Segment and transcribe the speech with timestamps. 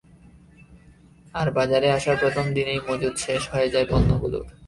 [1.33, 4.45] আর বাজারে আসার প্রথম দিনেই মজুত শেষ হয়ে যায় পণ্যগুলোর।